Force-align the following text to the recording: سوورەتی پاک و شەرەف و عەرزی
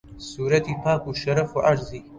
سوورەتی 0.29 0.79
پاک 0.83 1.01
و 1.05 1.17
شەرەف 1.21 1.49
و 1.53 1.63
عەرزی 1.67 2.01